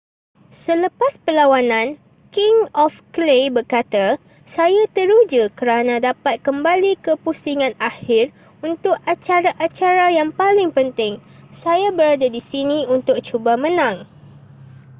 selepas 0.63 1.13
perlawanan 1.25 1.89
king 2.35 2.57
of 2.83 2.91
clay 3.15 3.43
berkata 3.57 4.05
saya 4.55 4.81
teruja 4.95 5.43
kerana 5.59 5.95
dapat 6.09 6.35
kembali 6.47 6.91
ke 7.03 7.11
pusingan 7.23 7.73
akhir 7.89 8.25
untuk 8.69 8.95
acara-acara 9.13 10.07
yang 10.17 10.29
paling 10.39 10.69
penting 10.77 11.13
saya 11.63 11.87
berada 11.97 12.25
di 12.35 12.41
sini 12.51 12.79
untuk 12.95 13.17
cuba 13.27 13.53
menang 13.63 13.95